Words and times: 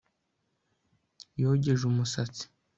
Yogeje 1.41 1.83
umusatsi 1.91 2.43